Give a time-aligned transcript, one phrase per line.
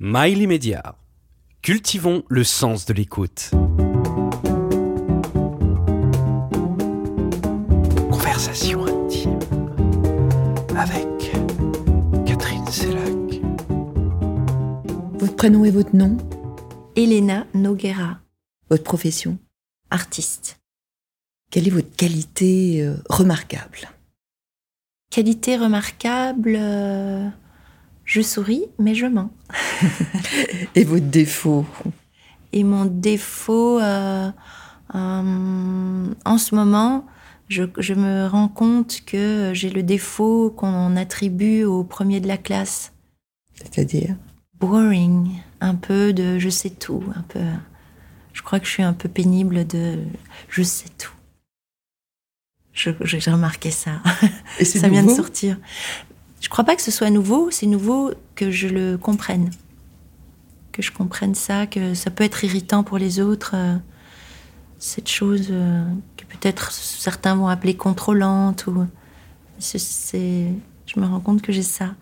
[0.00, 0.96] Mail immédiat.
[1.62, 3.52] Cultivons le sens de l'écoute.
[8.10, 9.38] Conversation intime
[10.76, 11.06] avec
[12.26, 13.40] Catherine Sellac.
[15.20, 16.16] Votre prénom et votre nom?
[16.96, 18.18] Elena Noguera,
[18.70, 19.38] Votre profession?
[19.90, 20.58] Artiste.
[21.50, 23.88] Quelle est votre qualité euh, remarquable?
[25.10, 27.28] Qualité remarquable, euh,
[28.04, 29.30] je souris, mais je mens.
[30.74, 31.66] Et votre défaut
[32.52, 34.30] Et mon défaut, euh,
[34.94, 37.06] euh, en ce moment,
[37.48, 42.36] je, je me rends compte que j'ai le défaut qu'on attribue au premier de la
[42.36, 42.92] classe.
[43.54, 44.16] C'est-à-dire
[44.58, 47.40] Boring, un peu de je sais tout, un peu.
[48.32, 49.98] Je crois que je suis un peu pénible de
[50.48, 51.12] je sais tout.
[52.72, 54.02] J'ai remarqué ça.
[54.58, 55.58] Et ça vient de sortir.
[56.44, 59.48] Je crois pas que ce soit nouveau, c'est nouveau que je le comprenne.
[60.72, 63.52] Que je comprenne ça, que ça peut être irritant pour les autres.
[63.54, 63.76] euh,
[64.78, 65.82] cette chose euh,
[66.18, 68.66] que peut-être certains vont appeler contrôlante.
[68.66, 68.84] Ou...
[69.58, 70.48] c'est-
[70.86, 71.94] Je me rends compte que j'ai ça.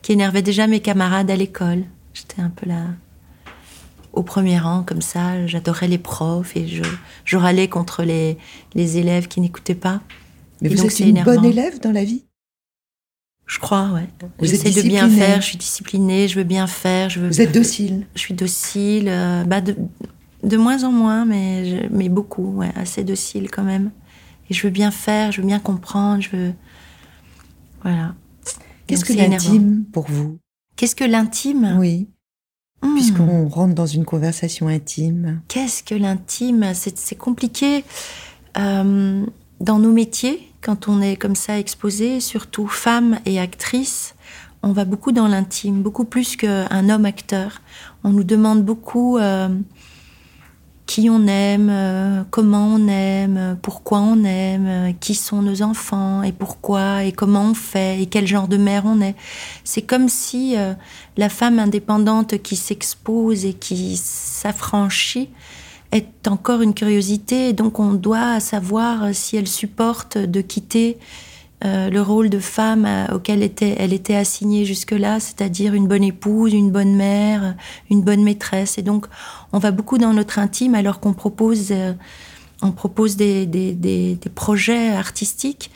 [0.00, 1.84] Qui énervait déjà mes camarades à l'école.
[2.14, 2.86] J'étais un peu là.
[4.14, 6.82] Au premier rang, comme ça, j'adorais les profs et je,
[7.26, 8.38] je râlais contre les,
[8.74, 10.00] les élèves qui n'écoutaient pas.
[10.62, 11.34] Mais Et vous donc, êtes c'est une énervant.
[11.34, 12.24] bonne élève dans la vie?
[13.46, 14.08] Je crois, ouais.
[14.38, 17.28] Vous J'essaie êtes de bien faire, je suis disciplinée, je veux bien faire, je veux.
[17.28, 19.76] Vous êtes docile Je suis docile, euh, bah de,
[20.42, 23.90] de moins en moins, mais, je- mais beaucoup, ouais, assez docile quand même.
[24.48, 26.52] Et je veux bien faire, je veux bien comprendre, je veux.
[27.82, 28.14] Voilà.
[28.86, 30.38] Qu'est-ce que l'intime pour vous?
[30.76, 31.76] Qu'est-ce que l'intime?
[31.78, 32.08] Oui,
[32.82, 32.94] Hmm.
[32.94, 35.40] puisqu'on rentre dans une conversation intime.
[35.48, 36.72] Qu'est-ce que l'intime?
[36.74, 37.84] C'est c'est compliqué
[38.58, 39.24] euh,
[39.60, 44.14] dans nos métiers, quand on est comme ça exposé, surtout femme et actrice.
[44.62, 47.60] On va beaucoup dans l'intime, beaucoup plus qu'un homme acteur.
[48.04, 49.48] On nous demande beaucoup euh,
[50.86, 56.22] qui on aime, euh, comment on aime, pourquoi on aime, euh, qui sont nos enfants
[56.22, 59.16] et pourquoi et comment on fait et quel genre de mère on est.
[59.64, 60.54] C'est comme si
[61.16, 65.28] la femme indépendante qui s'expose et qui s'affranchit
[65.92, 70.98] est encore une curiosité donc on doit savoir si elle supporte de quitter
[71.64, 76.52] euh, le rôle de femme euh, auquel elle était assignée jusque-là, c'est-à-dire une bonne épouse,
[76.52, 77.54] une bonne mère,
[77.88, 78.78] une bonne maîtresse.
[78.78, 79.06] Et donc,
[79.52, 81.92] on va beaucoup dans notre intime alors qu'on propose, euh,
[82.62, 85.70] on propose des, des, des, des projets artistiques.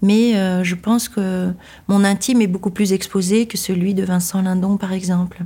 [0.00, 1.52] Mais euh, je pense que
[1.88, 5.44] mon intime est beaucoup plus exposé que celui de Vincent Lindon, par exemple.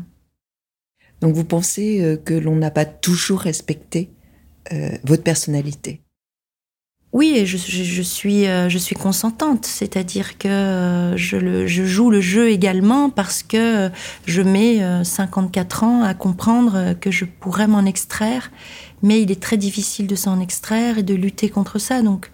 [1.22, 4.10] Donc vous pensez euh, que l'on n'a pas toujours respecté
[4.72, 6.02] euh, votre personnalité?
[7.12, 7.56] Oui, je,
[8.02, 13.90] suis, euh, je suis consentante, c'est-à-dire que je, je joue le jeu également parce que
[14.24, 18.50] je mets euh, 54 ans à comprendre que je pourrais m'en extraire,
[19.02, 22.00] mais il est très difficile de s'en extraire et de lutter contre ça.
[22.00, 22.30] Donc,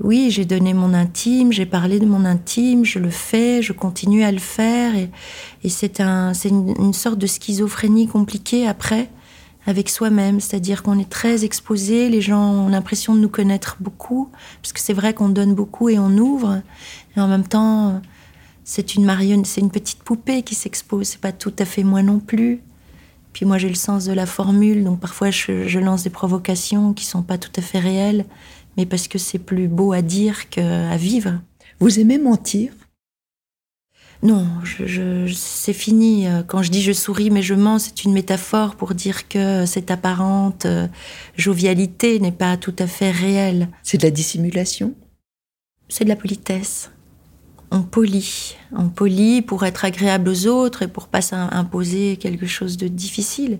[0.00, 4.22] oui, j'ai donné mon intime, j'ai parlé de mon intime, je le fais, je continue
[4.22, 5.10] à le faire, et,
[5.68, 9.10] c'est un, c'est une, sorte de schizophrénie compliquée après
[9.66, 14.30] avec soi-même, c'est-à-dire qu'on est très exposé, les gens ont l'impression de nous connaître beaucoup,
[14.62, 16.62] parce que c'est vrai qu'on donne beaucoup et on ouvre,
[17.16, 18.00] et en même temps,
[18.64, 22.02] c'est une marionnette, c'est une petite poupée qui s'expose, c'est pas tout à fait moi
[22.02, 22.60] non plus.
[23.32, 26.92] Puis moi j'ai le sens de la formule, donc parfois je, je lance des provocations
[26.92, 28.24] qui sont pas tout à fait réelles,
[28.78, 31.40] mais parce que c'est plus beau à dire qu'à vivre.
[31.80, 32.72] Vous aimez mentir?
[34.22, 36.26] Non, je, je- c'est fini.
[36.46, 39.90] Quand je dis je souris mais je mens, c'est une métaphore pour dire que cette
[39.90, 40.88] apparente euh,
[41.36, 43.68] jovialité n'est pas tout à fait réelle.
[43.82, 44.94] C'est de la dissimulation?
[45.88, 46.90] C'est de la politesse.
[47.70, 48.56] On polie.
[48.72, 53.58] On polie pour être agréable aux autres et pour pas imposer quelque chose de difficile.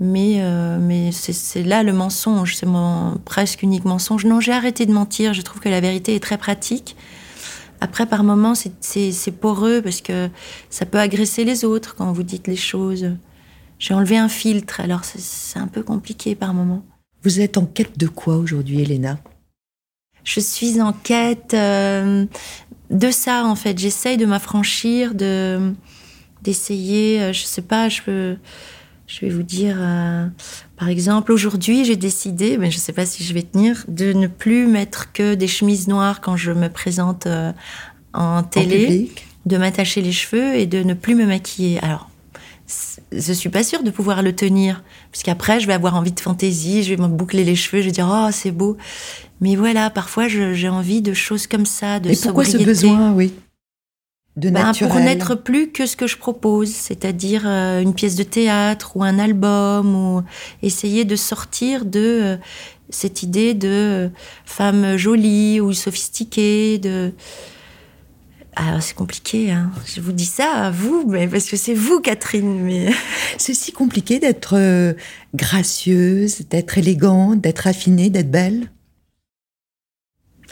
[0.00, 4.24] Mais, euh, mais c'est, là le mensonge, c'est mon presque unique mensonge.
[4.24, 6.96] Non, j'ai arrêté de mentir, je trouve que la vérité est très pratique.
[7.80, 10.28] Après, par moments, c'est, poreux parce que
[10.70, 13.10] ça peut agresser les autres quand vous dites les choses.
[13.78, 16.84] J'ai enlevé un filtre, alors c'est, un peu compliqué par moments.
[17.22, 19.18] Vous êtes en quête de quoi aujourd'hui, Elena?
[20.24, 22.26] Je suis en quête euh,
[22.90, 23.78] de ça, en fait.
[23.78, 25.72] J'essaye de m'affranchir, de,
[26.42, 28.36] d'essayer, euh, je sais pas, je peux,
[29.08, 30.26] je vais vous dire, euh,
[30.76, 34.26] par exemple, aujourd'hui, j'ai décidé, mais je sais pas si je vais tenir, de ne
[34.26, 37.52] plus mettre que des chemises noires quand je me présente euh,
[38.12, 39.10] en télé,
[39.46, 41.80] de m'attacher les cheveux et de ne plus me maquiller.
[41.80, 42.10] Alors,
[43.10, 46.20] je suis pas sûre de pouvoir le tenir, parce qu'après, je vais avoir envie de
[46.20, 48.76] fantaisie, je vais me boucler les cheveux, je vais dire, oh, c'est beau.
[49.40, 52.72] Mais voilà, parfois, j'ai envie de choses comme ça, de Et pourquoi ce sobriété.
[52.72, 53.32] besoin, oui?
[54.38, 58.22] De Ben, pour n'être plus que ce que je propose, c'est-à-dire euh, une pièce de
[58.22, 60.22] théâtre ou un album, ou
[60.62, 62.36] essayer de sortir de euh,
[62.90, 64.08] cette idée de euh,
[64.44, 66.78] femme jolie ou sophistiquée.
[66.78, 67.12] De...
[68.54, 69.70] Alors c'est compliqué, hein.
[69.86, 72.62] je vous dis ça à vous, mais parce que c'est vous, Catherine.
[72.62, 72.90] Mais
[73.38, 74.94] C'est si compliqué d'être
[75.34, 78.68] gracieuse, d'être élégante, d'être affinée, d'être belle.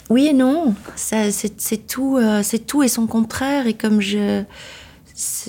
[0.08, 3.66] Oui et non, c'est, tout, euh, c'est tout et son contraire.
[3.66, 4.44] Et comme je,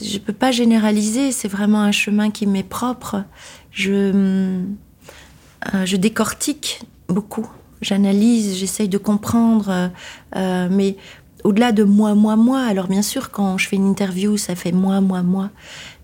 [0.01, 3.23] je peux pas généraliser, c'est vraiment un chemin qui m'est propre.
[3.71, 3.91] Je,
[5.73, 7.47] euh, je décortique beaucoup,
[7.81, 9.91] j'analyse, j'essaye de comprendre,
[10.35, 10.97] euh, mais
[11.43, 12.61] au-delà de moi, moi, moi.
[12.61, 15.51] Alors bien sûr, quand je fais une interview, ça fait moi, moi, moi.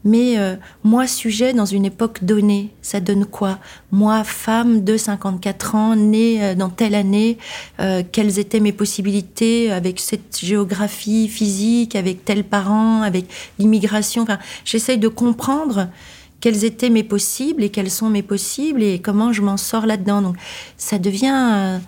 [0.05, 3.59] Mais euh, moi, sujet dans une époque donnée, ça donne quoi?
[3.91, 7.38] Moi, femme de 54 ans, née euh, dans telle année,
[7.79, 13.25] euh, quelles étaient mes possibilités avec cette géographie physique, avec tel parent, avec
[13.59, 14.23] l'immigration?
[14.23, 15.88] Enfin, j'essaye de comprendre
[16.41, 20.21] quels étaient mes possibles et quels sont mes possibles et comment je m'en sors là-dedans.
[20.21, 20.35] Donc,
[20.77, 21.31] ça devient...
[21.31, 21.79] euh,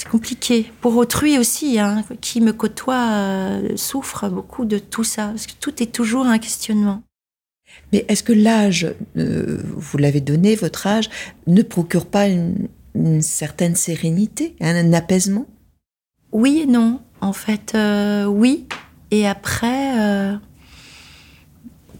[0.00, 0.72] c'est compliqué.
[0.80, 5.52] Pour autrui aussi, hein, qui me côtoie euh, souffre beaucoup de tout ça, parce que
[5.60, 7.02] tout est toujours un questionnement.
[7.92, 11.10] Mais est-ce que l'âge, euh, vous l'avez donné, votre âge,
[11.46, 15.46] ne procure pas une, une certaine sérénité, un, un apaisement?
[16.32, 17.02] Oui et non.
[17.20, 18.64] En fait, euh, oui.
[19.10, 20.38] Et après,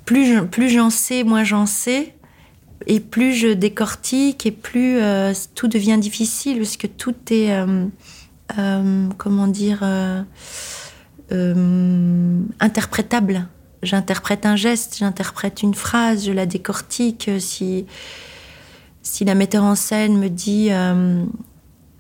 [0.06, 2.14] plus j'en sais, moins j'en sais.
[2.86, 7.86] Et plus je décortique, et plus euh, tout devient difficile, parce que tout est, euh,
[8.58, 9.82] euh, comment dire,
[12.60, 13.46] interprétable.
[13.82, 17.30] J'interprète un geste, j'interprète une phrase, je la décortique.
[17.38, 17.86] Si,
[19.02, 20.70] si la metteur en scène me dit,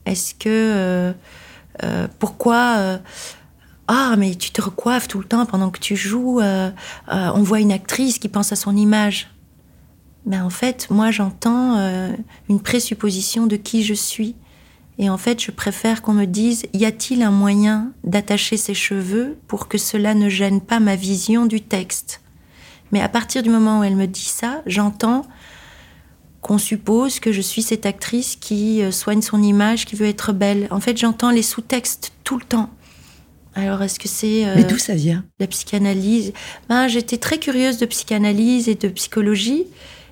[0.06, 1.14] est-ce que,
[2.18, 3.00] pourquoi,
[3.88, 6.40] ah mais tu te recoiffes tout le temps pendant que tu joues,
[7.08, 9.30] on voit une actrice qui pense à son image.
[10.26, 12.10] Ben en fait, moi j'entends euh,
[12.48, 14.34] une présupposition de qui je suis.
[14.98, 19.38] Et en fait, je préfère qu'on me dise, y a-t-il un moyen d'attacher ses cheveux
[19.48, 22.20] pour que cela ne gêne pas ma vision du texte?
[22.92, 25.24] Mais à partir du moment où elle me dit ça, j'entends
[26.42, 30.32] qu'on suppose que je suis cette actrice qui euh, soigne son image, qui veut être
[30.32, 30.68] belle.
[30.70, 32.70] En fait, j'entends les sous-textes tout le temps.
[33.54, 35.24] Alors, est-ce que c'est euh, Mais d'où ça vient?
[35.38, 36.32] la psychanalyse?
[36.68, 39.66] Ben, J'étais très curieuse de psychanalyse et de psychologie.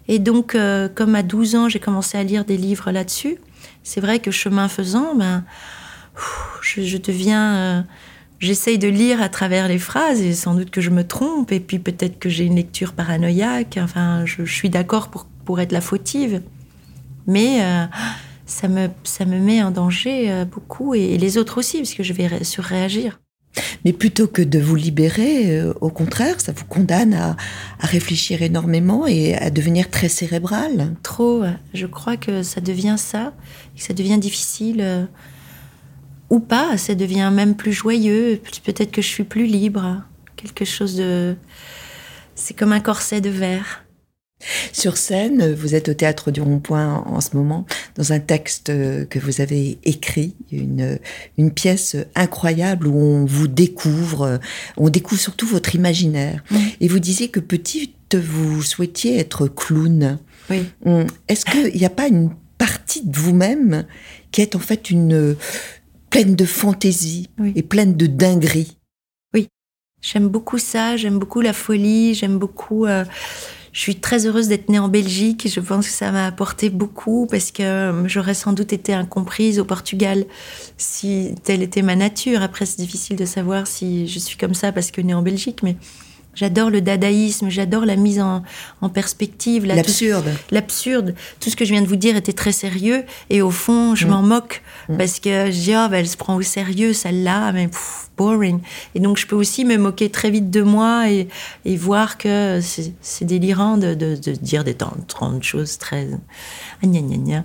[0.08, 3.38] Et donc, euh, comme à 12 ans, j'ai commencé à lire des livres là-dessus.
[3.82, 5.44] C'est vrai que chemin faisant, ben,
[6.62, 7.56] je, deviens.
[7.56, 7.82] euh,
[8.40, 11.52] J'essaye de lire à travers les phrases et sans doute que je me trompe.
[11.52, 13.78] Et puis peut-être que j'ai une lecture paranoïaque.
[13.82, 16.40] Enfin, je, suis d'accord pour, pour être la fautive.
[17.26, 17.84] Mais euh,
[18.46, 20.94] ça, me, ça me met en danger beaucoup.
[20.94, 23.18] Et, et les autres aussi, parce que je vais ré- surréagir.
[23.84, 27.36] Mais plutôt que de vous libérer, euh, au contraire, ça vous condamne à,
[27.80, 30.94] réfléchir énormément et à devenir très cérébral.
[31.02, 31.42] trop.
[31.74, 33.32] Je crois que ça devient ça,
[33.76, 34.80] que ça devient difficile.
[34.80, 35.04] euh,
[36.30, 38.38] ou pas, ça devient même plus joyeux.
[38.42, 40.02] Pe- Peut-être que je suis plus libre.
[40.36, 41.36] Quelque chose de.
[42.34, 43.84] C'est comme un corset de verre.
[44.72, 49.18] Sur scène, vous êtes au théâtre du Rond-Point en ce moment, dans un texte que
[49.18, 50.98] vous avez écrit, une,
[51.36, 54.38] une pièce incroyable où on vous découvre,
[54.76, 56.44] on découvre surtout votre imaginaire.
[56.80, 60.18] Et vous disiez que petite, vous souhaitiez être clown.
[60.50, 60.64] Oui.
[60.86, 63.84] Hum, Est-ce qu'il n'y a pas une partie de vous-même
[64.30, 65.36] qui est en fait une
[66.10, 67.52] pleine de fantaisie Oui.
[67.56, 68.76] et pleine de dinguerie?
[70.00, 72.86] J'aime beaucoup ça, j'aime beaucoup la folie, j'aime beaucoup.
[72.86, 73.04] euh,
[73.72, 75.48] je suis très heureuse d'être née en Belgique.
[75.52, 79.58] Je pense que ça m'a apporté beaucoup parce que euh, j'aurais sans doute été incomprise
[79.58, 80.24] au Portugal
[80.76, 82.42] si telle était ma nature.
[82.42, 85.62] Après, c'est difficile de savoir si je suis comme ça parce que née en Belgique,
[85.62, 85.76] mais
[86.38, 88.44] j'adore le dadaïsme, j'adore la mise en,
[88.80, 90.32] en perspective, L'absurde.
[90.52, 91.14] l'absurde.
[91.40, 94.06] Tout ce que je viens de vous dire était très sérieux et au fond, je
[94.06, 94.62] m'en moque
[94.96, 98.60] parce que je dis, ah, ben, elle se prend au sérieux, celle-là, mais pff, boring.
[98.94, 101.28] Et donc, je peux aussi me moquer très vite de moi et,
[101.64, 102.60] et voir que
[103.00, 106.06] c'est délirant de, de, de dire des tant, tant de choses très.
[106.82, 107.44] Ah, gna, gna, gna.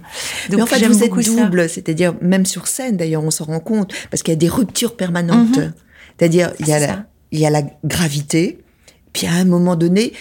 [0.50, 3.60] Donc, Mais en fait, vous êtes double, c'est-à-dire même sur scène, d'ailleurs, on s'en rend
[3.60, 5.58] compte, parce qu'il y a des ruptures permanentes.
[5.58, 5.74] Mhm.
[6.20, 7.06] C'est-à-dire, il y, a C'est la, ça.
[7.32, 8.60] il y a la gravité,
[9.14, 10.14] puis à un moment donné,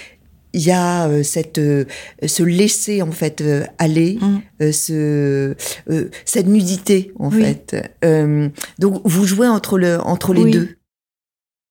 [0.54, 1.86] il y a euh, cette, euh,
[2.26, 4.40] ce laisser en fait euh, aller, Mhm.
[4.60, 5.54] euh, ce,
[5.90, 7.42] euh, cette nudité en Oui.
[7.42, 7.90] fait.
[8.04, 10.50] Euh, donc vous jouez entre le entre les Oui.
[10.50, 10.68] deux.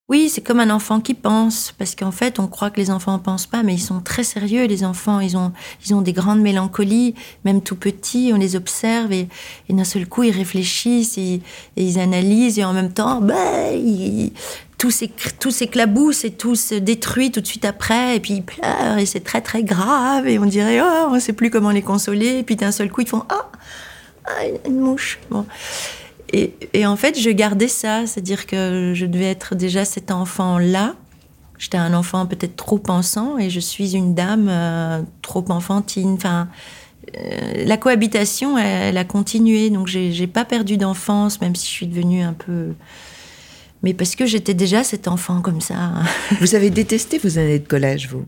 [0.10, 3.14] Oui, c'est comme un enfant qui pense, parce qu'en fait, on croit que les enfants
[3.14, 5.22] ne pensent pas, mais ils sont très sérieux, les enfants.
[5.22, 5.54] Ils ont,
[5.86, 9.30] ils ont des grandes mélancolies, même tout petits, on les observe, et,
[9.70, 11.36] et d'un seul coup, ils réfléchissent, et,
[11.78, 14.34] et ils analysent, et en même temps, ben, ils-
[15.40, 19.06] tout s'éclabousse et tout se détruit tout de suite après, et puis ils pleurent, et
[19.06, 22.40] c'est très très grave, et on dirait, oh, on ne sait plus comment les consoler,
[22.40, 23.58] et puis d'un seul coup, ils font, oh,
[24.26, 24.32] ah,
[24.66, 25.20] une mouche.
[26.34, 30.96] Et, en fait, je gardais ça, c'est-à-dire que je devais être déjà cet enfant-là.
[31.60, 36.14] J'étais un enfant peut-être trop pensant, et je suis une dame euh, trop enfantine.
[36.14, 36.48] Enfin,
[37.18, 41.88] euh, la cohabitation, elle, a continué, donc j'ai pas perdu d'enfance, même si je suis
[41.88, 42.74] devenue un peu.
[43.84, 45.94] Mais parce que j'étais déjà cet enfant comme ça.
[46.40, 48.26] Vous avez détesté vos années de collège, vous?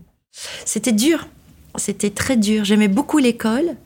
[0.64, 1.28] C'était dur.
[1.76, 2.64] C'était très dur.
[2.64, 3.76] J'aimais beaucoup l'école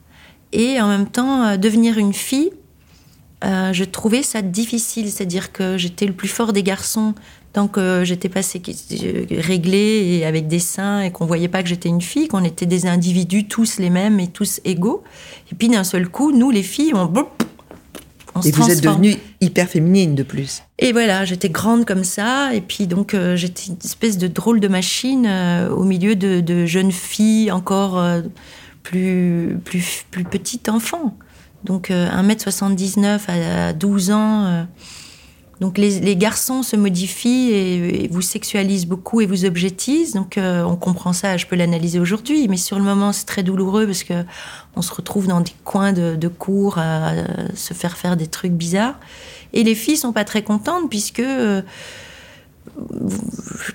[0.52, 2.50] et en même temps, euh, devenir une fille,
[3.44, 5.10] euh, je trouvais ça difficile.
[5.10, 7.14] C'est-à-dire que j'étais le plus fort des garçons
[7.52, 8.40] tant que j'étais pas
[9.30, 12.66] réglée et avec des seins et qu'on voyait pas que j'étais une fille, qu'on était
[12.66, 15.02] des individus tous les mêmes et tous égaux.
[15.50, 17.10] Et puis d'un seul coup, nous les filles, on,
[18.38, 20.62] on et vous êtes devenue hyper féminine de plus.
[20.78, 24.60] Et voilà, j'étais grande comme ça, et puis donc euh, j'étais une espèce de drôle
[24.60, 28.22] de machine euh, au milieu de, jeunes filles encore euh,
[28.82, 31.16] plus, plus, plus petites enfants.
[31.64, 34.66] Donc 1m79 à 12 ans
[35.60, 40.14] donc les, garçons se modifient et, vous sexualisent beaucoup et vous objectisent.
[40.14, 43.42] Donc euh, on comprend ça, je peux l'analyser aujourd'hui, mais sur le moment c'est très
[43.42, 44.24] douloureux parce que
[44.76, 47.12] on se retrouve dans des coins de, cours à,
[47.54, 49.00] se faire faire des trucs bizarres.
[49.52, 51.62] Et les filles sont pas très contentes puisque euh,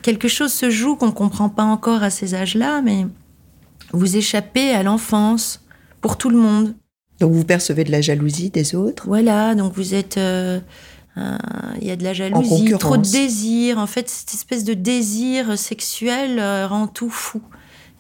[0.02, 3.08] quelque chose se joue qu'on ne comprend pas encore à ces âges-là, mais
[3.92, 5.66] vous échappez à l'enfance
[6.00, 6.76] pour tout le monde.
[7.20, 10.18] Donc vous percevez de la jalousie des autres Voilà, donc vous êtes...
[10.18, 10.62] Euh,
[11.16, 13.78] il y a de la jalousie, trop de désir.
[13.78, 17.42] En fait, cette espèce de désir sexuel euh, rend tout fou.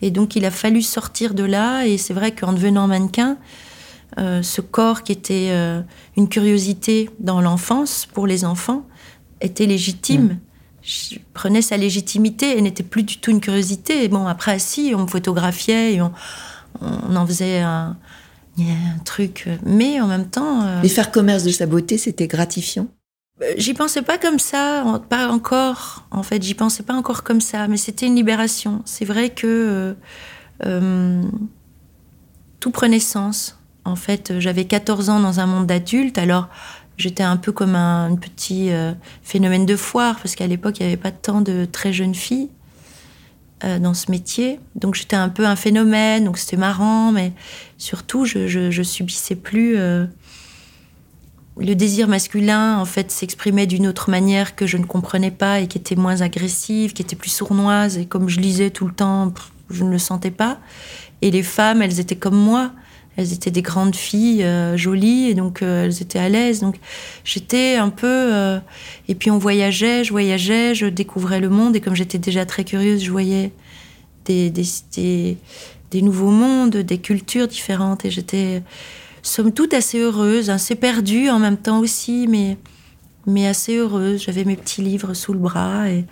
[0.01, 1.86] Et donc, il a fallu sortir de là.
[1.86, 3.38] Et c'est vrai qu'en devenant mannequin,
[4.17, 5.51] euh, ce corps qui était
[6.17, 8.86] une curiosité dans l'enfance, pour les enfants,
[9.41, 10.24] était légitime.
[10.24, 10.39] Mm.
[10.82, 14.03] Je prenais sa légitimité et n'était plus du tout une curiosité.
[14.03, 16.12] Et bon, après, si, on me photographiait et on,
[16.82, 17.96] on en faisait un,
[18.60, 19.48] un truc.
[19.65, 20.82] Mais en même temps.
[20.82, 22.88] Mais faire commerce de sa beauté, c'était gratifiant?
[22.88, 23.03] euh,
[23.58, 26.06] j'y pensais pas comme ça, pas encore.
[26.12, 28.82] En fait, j'y pensais pas encore comme ça, mais c'était une libération.
[28.86, 29.94] C'est vrai que euh,
[30.66, 31.24] euh,
[32.60, 33.58] tout prenait sens.
[33.86, 36.48] En fait, j'avais 14 ans dans un monde d'adulte, alors
[36.98, 38.70] j'étais un peu comme un, petit
[39.24, 42.50] phénomène de foire, parce qu'à l'époque, il n'y avait pas tant de très jeunes filles
[43.62, 44.62] dans ce métier.
[44.76, 47.34] Donc j'étais un peu un phénomène, donc c'était marrant, mais
[47.78, 49.76] surtout, je, je, je subissais plus
[51.58, 55.68] le désir masculin, en fait, s'exprimait d'une autre manière que je ne comprenais pas et
[55.68, 57.98] qui était moins agressive, qui était plus sournoise.
[57.98, 59.32] Et comme je lisais tout le temps,
[59.70, 60.60] je ne le sentais pas.
[61.22, 62.72] Et les femmes, elles étaient comme moi.
[63.16, 66.62] Elles étaient des grandes filles euh, jolies et donc euh, elles étaient à l'aise.
[66.62, 66.78] Donc
[67.24, 68.08] j'étais un peu.
[68.08, 68.60] Euh,
[69.08, 71.76] et puis on voyageait, je voyageais, je découvrais le monde.
[71.76, 73.52] Et comme j'étais déjà très curieuse, je voyais
[74.26, 75.38] des, des,
[75.92, 78.04] des nouveaux mondes, des cultures différentes.
[78.04, 78.64] Et j'étais
[79.24, 82.58] somme toute assez heureuse, assez perdue en même temps aussi, mais,
[83.25, 84.22] mais assez heureuse.
[84.24, 86.06] J'avais mes petits livres sous le bras et,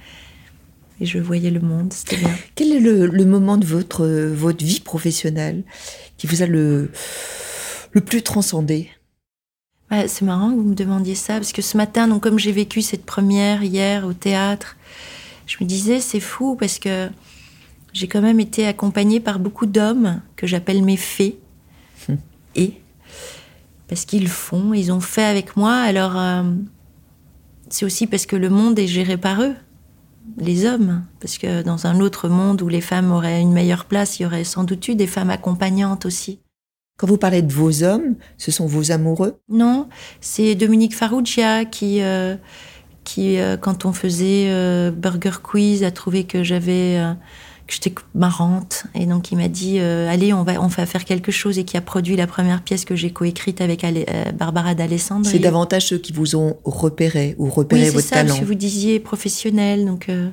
[1.00, 2.36] et je voyais le monde, c'était bien.
[2.56, 5.64] Quel est le, moment de votre, votre vie professionnelle
[6.18, 6.90] qui vous a le,
[7.92, 8.90] le plus transcendé?
[10.08, 12.82] C'est marrant que vous me demandiez ça, parce que ce matin, donc, comme j'ai vécu
[12.82, 14.78] cette première hier au théâtre,
[15.48, 17.10] je me disais, c'est fou, parce que
[17.92, 21.40] j'ai quand même été accompagnée par beaucoup d'hommes que j'appelle mes fées.
[22.08, 22.18] Hum.
[22.56, 22.76] Et
[23.92, 25.74] parce qu'ils font, ils ont fait avec moi.
[25.74, 26.44] Alors, euh,
[27.68, 29.54] c'est aussi parce que le monde est géré par eux,
[30.38, 31.04] les hommes.
[31.20, 34.26] Parce que dans un autre monde où les femmes auraient une meilleure place, il y
[34.26, 36.40] aurait sans doute eu des femmes accompagnantes aussi.
[36.98, 39.42] Quand vous parlez de vos hommes, ce sont vos amoureux?
[39.50, 39.90] Non,
[40.22, 42.38] c'est Dominique Farrugia qui, euh,
[43.04, 46.98] qui euh, quand on faisait Burger Quiz, a trouvé que j'avais
[47.72, 48.84] j'étais marrante.
[48.94, 51.64] Et donc il m'a dit euh, allez, on va, on va faire quelque chose et
[51.64, 55.26] qui a produit la première pièce que j'ai coécrite avec euh, Barbara d'Alessandre.
[55.26, 58.38] C'est davantage ceux qui vous ont repéré ou repéré oui, votre ça, talent.
[58.38, 59.86] Que vous disiez professionnel.
[59.86, 60.30] Donc euh,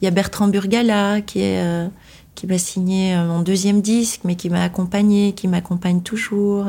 [0.00, 1.88] il y a Bertrand Burgala qui est
[2.34, 6.66] qui m'a signé mon deuxième disque, mais qui m'a accompagné, qui m'accompagne toujours.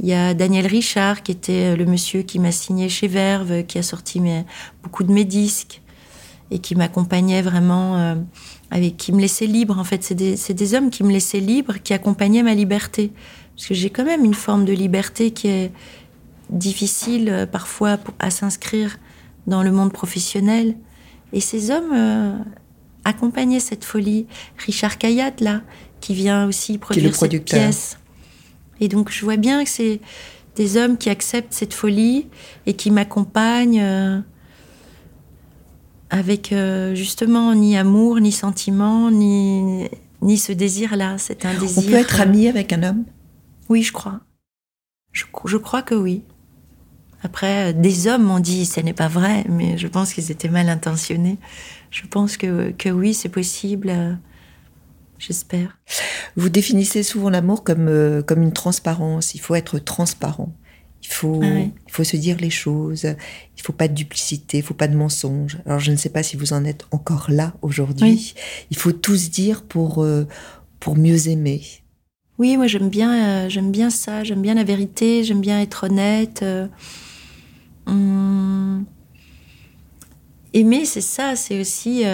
[0.00, 3.78] Il y a Daniel Richard, qui était le monsieur qui m'a signé chez Verve, qui
[3.78, 4.44] a sorti mes,
[4.82, 5.80] beaucoup de mes disques
[6.50, 8.16] et qui m'accompagnait vraiment
[8.70, 9.78] avec qui me laissaient libre.
[9.78, 13.12] En fait, c'est des, des, hommes qui me laissaient libre, qui accompagnaient ma liberté.
[13.56, 15.72] Parce que j'ai quand même une forme de liberté qui est
[16.50, 18.98] difficile euh, parfois à s'inscrire
[19.46, 20.76] dans le monde professionnel.
[21.32, 22.36] Et ces hommes euh,
[23.04, 24.26] accompagnaient cette folie.
[24.58, 25.62] Richard Kayat, là,
[26.00, 27.98] qui vient aussi produire cette pièce.
[28.80, 30.00] Et donc, je vois bien que c'est
[30.56, 32.26] des hommes qui acceptent cette folie
[32.66, 33.80] et qui m'accompagnent.
[33.80, 34.20] Euh,
[36.10, 39.88] avec euh, justement ni amour, ni sentiment, ni,
[40.22, 41.16] ni ce désir-là.
[41.18, 41.82] C'est un désir.
[41.86, 43.04] On peut être ami avec un homme?
[43.68, 44.20] Oui, je crois.
[45.12, 46.22] Je, je crois que oui.
[47.22, 50.68] Après, des hommes m'ont dit ce n'est pas vrai, mais je pense qu'ils étaient mal
[50.68, 51.38] intentionnés.
[51.90, 53.90] Je pense que, que oui, c'est possible.
[53.90, 54.14] euh,
[55.18, 55.78] J'espère.
[56.36, 59.34] Vous définissez souvent l'amour comme, euh, comme une transparence.
[59.34, 60.52] Il faut être transparent.
[61.10, 63.04] Il faut, Ah il faut se dire les choses.
[63.56, 65.58] Il faut pas de duplicité, il faut pas de mensonge.
[65.66, 68.08] Alors je ne sais pas si vous en êtes encore là aujourd'hui.
[68.08, 68.34] Oui.
[68.70, 70.26] Il faut tout se dire pour, euh,
[70.78, 71.62] pour mieux aimer.
[72.38, 75.84] Oui, moi j'aime bien, euh, j'aime bien ça, j'aime bien la vérité, j'aime bien être
[75.84, 76.40] honnête.
[76.42, 76.68] euh,
[77.86, 78.84] hum,
[80.54, 82.04] aimer, c'est ça, c'est aussi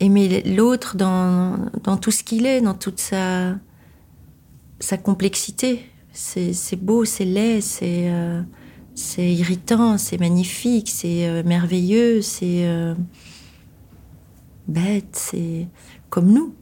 [0.00, 3.56] aimer l'autre dans, dans tout ce qu'il est, dans toute sa,
[4.78, 5.84] sa complexité.
[6.14, 8.42] C'est beau, c'est laid, c'est euh,
[9.18, 12.94] irritant, c'est magnifique, c'est euh, merveilleux, c'est euh,
[14.68, 15.66] bête, c'est
[16.10, 16.54] comme nous.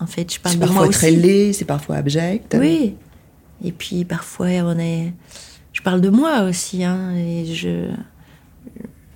[0.00, 0.98] En fait, je parle de moi parfois aussi.
[0.98, 2.56] très laid, c'est parfois abject.
[2.58, 2.96] Oui.
[3.64, 5.12] Et puis parfois on est.
[5.72, 7.88] Je parle de moi aussi, hein, et je,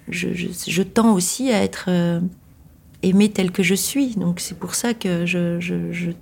[0.09, 2.21] je, je, je tends aussi à être euh,
[3.03, 4.15] aimée telle que je suis.
[4.15, 6.13] Donc c'est pour ça que je, je,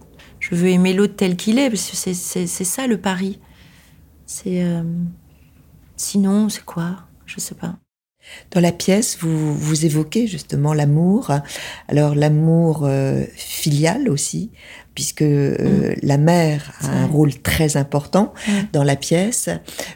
[0.50, 3.38] je, veux aimer l'autre tel qu'il est, parce que c'est, c'est, c'est ça le pari.
[4.26, 4.62] C'est.
[4.62, 4.82] euh,
[5.96, 6.96] Sinon, c'est quoi?
[7.24, 7.76] Je sais pas.
[8.50, 11.30] Dans la pièce, vous, vous évoquez justement l'amour.
[11.88, 14.50] Alors l'amour euh, filial aussi,
[14.94, 18.52] puisque euh, la mère a un rôle très important Mm.
[18.72, 19.50] dans la pièce.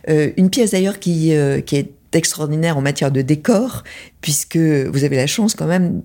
[0.06, 1.32] Une pièce d'ailleurs qui,
[1.66, 3.82] qui est extraordinaire en matière de décor,
[4.20, 6.02] puisque vous avez la chance quand même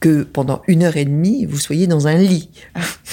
[0.00, 2.50] que pendant une heure et demie, vous soyez dans un lit.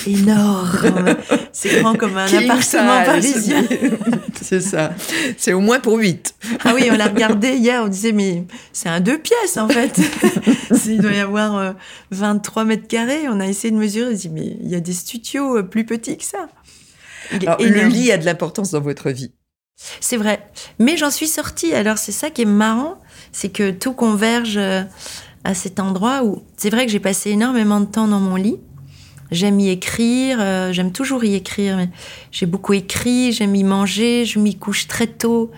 [0.05, 1.15] Énorme
[1.51, 3.63] C'est grand comme un King appartement parisien.
[4.41, 4.93] C'est ça.
[5.37, 6.35] C'est au moins pour huit.
[6.63, 9.99] Ah oui, on l'a regardé hier, on disait, mais c'est un deux pièces en fait.
[10.85, 11.73] Il doit y avoir euh,
[12.11, 13.27] 23 mètres carrés.
[13.29, 15.63] On a essayé de mesurer, on s'est dit, mais il y a des studios euh,
[15.63, 16.47] plus petits que ça.
[17.31, 19.31] Alors, le lit a de l'importance dans votre vie.
[19.99, 20.47] C'est vrai.
[20.79, 21.73] Mais j'en suis sortie.
[21.73, 24.83] Alors c'est ça qui est marrant, c'est que tout converge euh,
[25.45, 28.57] à cet endroit où c'est vrai que j'ai passé énormément de temps dans mon lit.
[29.31, 31.89] J'aime y écrire, euh, j'aime toujours y écrire, mais
[32.31, 35.51] j'ai beaucoup écrit, j'aime y manger, je m'y couche très tôt,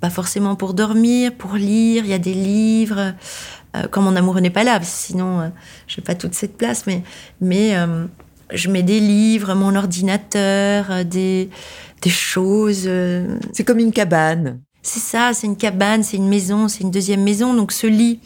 [0.00, 3.14] pas forcément pour dormir, pour lire, il y a des livres,
[3.76, 5.48] euh, quand mon amoureux n'est pas là, sinon euh,
[5.86, 7.02] je n'ai pas toute cette place, mais,
[7.40, 8.06] mais euh,
[8.52, 11.48] je mets des livres, mon ordinateur, euh, des,
[12.02, 12.88] des choses,
[13.52, 14.60] C'est comme une cabane.
[14.82, 17.54] c'est ça, c'est une cabane, c'est une maison, c'est une deuxième maison.
[17.54, 18.20] Donc ce lit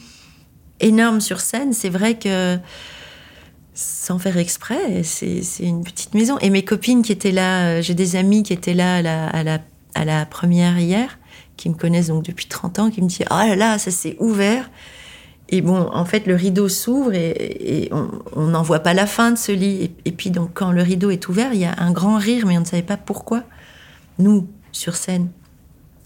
[0.80, 2.58] énorme sur scène, c'est vrai que
[3.74, 6.38] sans faire exprès, c'est une petite maison.
[6.38, 8.96] Et mes copines qui étaient là, euh, j'ai des amis qui étaient là
[9.94, 11.18] à la, première hier,
[11.56, 14.16] qui me connaissent donc depuis 30 ans, qui me disent «Oh là là, ça s'est
[14.18, 14.70] ouvert!»
[15.48, 17.90] Et bon, en fait, le rideau s'ouvre et,
[18.34, 19.84] on n'en voit pas la fin de ce lit.
[19.84, 22.46] Et, et puis donc, quand le rideau est ouvert, il y a un grand rire,
[22.46, 23.44] mais on ne savait pas pourquoi.
[24.18, 25.28] Nous, sur scène.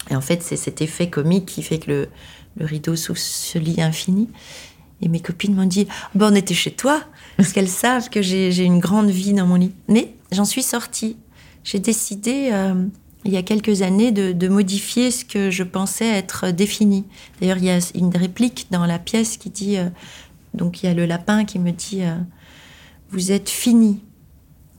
[0.09, 2.09] Et en fait, c'est cet effet comique qui fait que le,
[2.57, 4.29] le rideau s'ouvre ce lit infini.
[5.01, 7.03] Et mes copines m'ont dit bon, On était chez toi,
[7.37, 9.73] parce qu'elles savent que j'ai une grande vie dans mon lit.
[9.87, 11.17] Mais j'en suis sortie.
[11.63, 12.85] J'ai décidé, euh,
[13.25, 17.05] il y a quelques années, de, de modifier ce que je pensais être défini.
[17.39, 19.89] D'ailleurs, il y a une réplique dans la pièce qui dit euh,
[20.53, 22.15] donc, il y a le lapin qui me dit euh,
[23.09, 24.01] Vous êtes fini.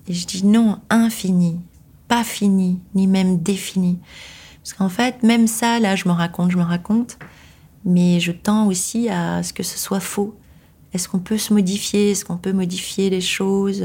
[0.09, 1.61] Et je dis non, infini,
[2.09, 3.99] pas fini, ni même défini.
[4.63, 7.19] Parce qu'en fait, même ça, là, je me raconte, je me raconte,
[7.85, 10.35] mais je tends aussi à ce que ce soit faux.
[10.93, 12.11] Est-ce qu'on peut se modifier?
[12.11, 13.85] Est-ce qu'on peut modifier les choses?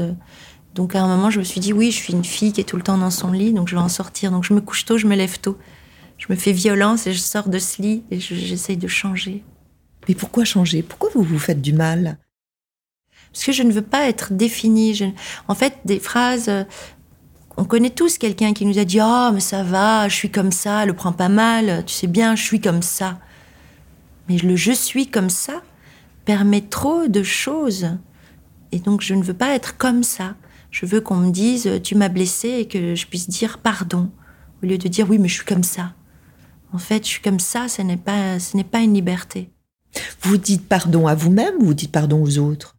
[0.74, 2.64] Donc à un moment, je me suis dit, oui, je suis une fille qui est
[2.64, 4.30] tout le temps dans son lit, donc je vais en sortir.
[4.30, 5.56] Donc je me couche tôt, je me lève tôt.
[6.18, 9.42] Je me fais violence et je sors de ce lit et je- j'essaye de changer.
[10.08, 10.82] Mais pourquoi changer?
[10.82, 12.18] Pourquoi vous vous faites du mal?
[13.32, 14.94] Parce que je ne veux pas être définie.
[14.94, 15.04] Je-
[15.48, 16.48] En fait, des phrases.
[16.48, 16.64] euh,
[17.60, 20.52] On connaît tous quelqu'un qui nous a dit Oh, mais ça va, je suis comme
[20.52, 23.18] ça, le prends pas mal, tu sais bien, je suis comme ça.
[24.28, 25.62] Mais le je suis comme ça
[26.24, 27.88] permet trop de choses.
[28.72, 30.36] Et donc, je ne veux pas être comme ça.
[30.70, 34.10] Je veux qu'on me dise Tu m'as blessé et que je puisse dire pardon,
[34.62, 35.94] au lieu de dire Oui, mais je suis comme ça.
[36.72, 39.50] En fait, je suis comme ça, ce n'est pas, ce n'est pas une liberté.
[40.20, 42.76] Vous dites pardon à vous-même ou vous dites pardon aux autres?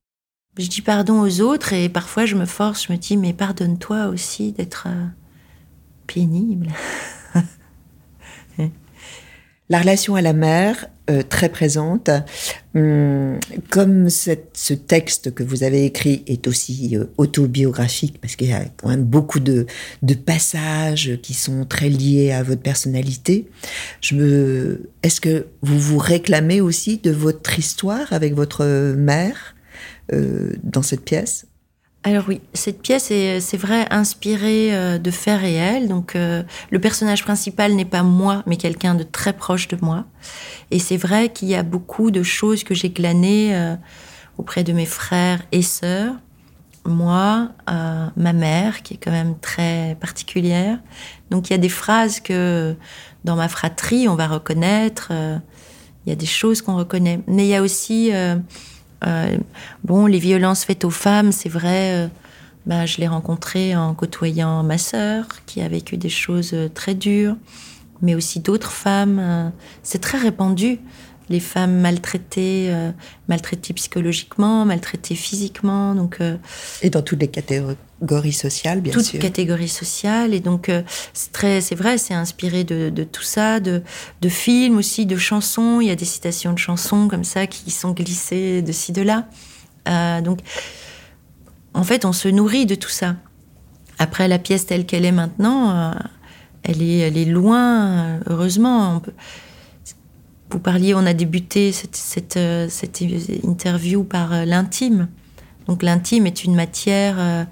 [0.57, 4.07] Je dis pardon aux autres et parfois je me force, je me dis mais pardonne-toi
[4.07, 5.07] aussi d'être euh,
[6.05, 6.67] pénible.
[9.69, 12.09] La relation à la mère, euh, très présente.
[12.75, 13.39] Hum,
[13.71, 18.65] comme ce texte que vous avez écrit est aussi euh, autobiographique, parce qu'il y a
[18.77, 19.65] quand même beaucoup de,
[20.25, 23.47] passages qui sont très liés à votre personnalité,
[24.03, 29.55] est-ce que vous vous réclamez aussi de votre histoire avec votre mère
[30.13, 31.45] euh, dans cette pièce?
[32.03, 35.89] Alors oui, cette pièce est, c'est vrai, inspirée euh, de faits réels.
[35.89, 40.05] Donc euh, le personnage principal n'est pas moi, mais quelqu'un de très proche de moi.
[40.71, 43.75] Et c'est vrai qu'il y a beaucoup de choses que j'ai glanées euh,
[44.38, 46.15] auprès de mes frères et sœurs.
[46.85, 50.79] Moi, ma mère, qui est quand même très particulière.
[51.29, 52.75] Donc il y a des phrases que
[53.25, 55.12] dans ma fratrie, on va reconnaître.
[55.12, 57.19] il y a des choses qu'on reconnaît.
[57.27, 58.12] Mais il y a aussi
[59.83, 61.93] bon, les violences faites aux femmes, c'est vrai.
[61.95, 62.07] Euh,
[62.65, 66.93] bah, je l'ai rencontré en côtoyant ma sœur, qui a vécu des choses euh, très
[66.93, 67.35] dures,
[68.01, 69.51] mais aussi d'autres femmes.
[69.83, 70.79] c'est très répandu
[71.29, 72.73] les femmes maltraitées,
[73.27, 75.95] maltraitées psychologiquement, maltraitées physiquement.
[75.95, 76.19] Donc,
[76.81, 77.77] et dans toutes les catégories
[78.33, 79.13] sociales, bien Toutes sûr.
[79.13, 80.33] Toutes catégories sociales.
[80.33, 80.81] Et donc, euh,
[81.13, 83.81] c'est très, c'est vrai, c'est inspiré de, de, tout ça, de,
[84.21, 85.79] de, films aussi, de chansons.
[85.81, 89.01] Il y a des citations de chansons comme ça qui sont glissées de ci, de
[89.01, 89.27] là.
[89.87, 90.39] Euh, donc,
[91.73, 93.15] en fait, on se nourrit de tout ça.
[93.97, 95.91] Après, la pièce telle qu'elle est maintenant, euh,
[96.63, 98.95] elle, est, elle est loin, heureusement.
[98.95, 99.13] On peut...
[100.51, 101.95] Vous parliez, on a débuté cette,
[102.69, 103.01] cette
[103.43, 105.07] interview par l'intime.
[105.67, 107.47] Donc l'intime est une matière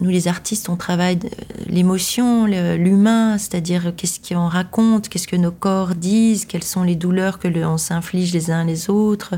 [0.00, 1.18] nous, les artistes, on travaille
[1.66, 7.38] l'émotion, l'humain, c'est-à-dire qu'est-ce qu'on raconte, qu'est-ce que nos corps disent, quelles sont les douleurs
[7.38, 9.36] que l'on s'inflige les uns les autres,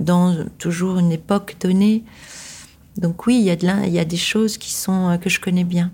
[0.00, 2.02] dans toujours une époque donnée.
[2.96, 5.92] Donc oui, il y a, des choses qui sont euh, que je connais bien.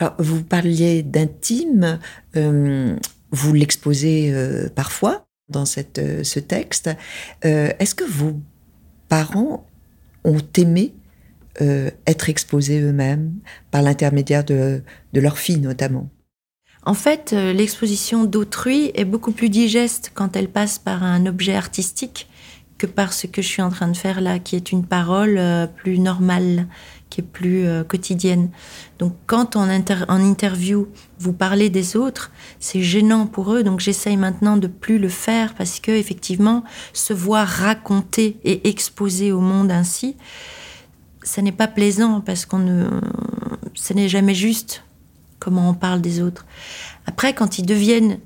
[0.00, 1.98] Alors, vous parliez d'intime,
[2.34, 2.96] euh,
[3.30, 6.90] vous l'exposez euh, parfois dans cette, ce texte.
[7.42, 8.40] Est-ce que vos
[9.08, 9.64] parents
[10.24, 10.92] ont aimé
[11.62, 13.32] euh, être exposés eux-mêmes
[13.70, 14.82] par l'intermédiaire de,
[15.14, 16.10] de leur fille notamment?
[16.84, 21.54] En fait, euh, l'exposition d'autrui est beaucoup plus digeste quand elle passe par un objet
[21.54, 22.28] artistique
[22.78, 25.38] que par ce que je suis en train de faire là, qui est une parole
[25.38, 26.66] euh, plus normale,
[27.22, 28.50] plus quotidienne.
[28.98, 34.16] Donc quand en, en interview, vous parlez des autres, c'est gênant pour eux, donc j'essaye
[34.16, 39.70] maintenant de plus le faire parce que effectivement, se voir raconter et exposer au monde
[39.70, 40.16] ainsi,
[41.22, 42.86] ça n'est pas plaisant parce qu'on ne,
[43.74, 44.84] ce n'est jamais juste
[45.38, 46.46] comment on parle des autres.
[47.06, 48.18] Après, quand ils deviennent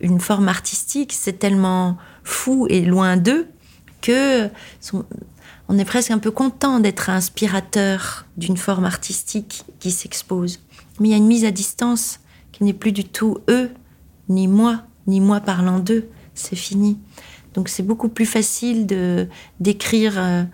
[0.00, 3.48] une forme artistique, c'est tellement fou et loin d'eux
[4.02, 4.48] que
[5.68, 10.60] on est presque un peu content d'être inspirateur d'une forme artistique qui s'expose.
[11.00, 12.20] Mais il y a une mise à distance
[12.52, 13.70] qui n'est plus du tout eux,
[14.28, 16.08] ni moi, ni moi parlant d'eux.
[16.34, 16.98] C'est fini.
[17.54, 19.28] Donc c'est beaucoup plus facile de
[19.60, 20.14] d'écrire.
[20.16, 20.44] Euh,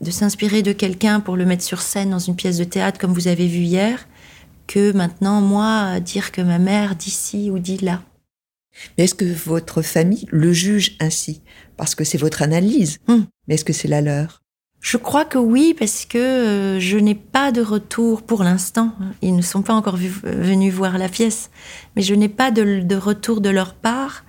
[0.00, 3.12] de s'inspirer de quelqu'un pour le mettre sur scène dans une pièce de théâtre comme
[3.12, 4.06] vous avez vu hier,
[4.66, 8.02] que maintenant, moi, dire que ma mère dit ci ou dit là.
[8.96, 11.42] Mais est-ce que votre famille le juge ainsi?
[11.76, 12.98] Parce que c'est votre analyse.
[13.06, 13.22] Hmm.
[13.46, 14.42] Mais est-ce que c'est la leur?
[14.80, 18.92] Je crois que oui, parce que euh, je n'ai pas de retour pour l'instant.
[19.22, 21.50] Ils ne sont pas encore venus voir la pièce.
[21.96, 24.24] Mais je n'ai pas de, retour de leur part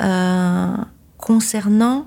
[0.00, 0.76] euh,
[1.18, 2.06] concernant